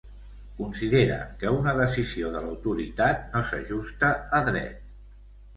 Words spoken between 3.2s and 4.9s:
no s'ajusta a dret.